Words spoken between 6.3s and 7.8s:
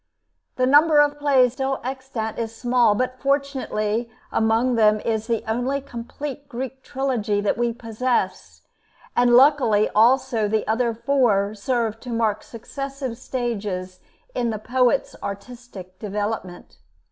Greek trilogy that we